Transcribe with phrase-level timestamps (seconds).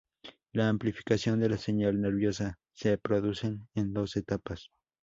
[0.51, 4.71] La amplificación de la señal nerviosa se producen en dos etapas.